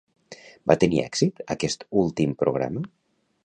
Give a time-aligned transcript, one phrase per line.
[0.71, 2.87] Va tenir èxit aquest últim programa?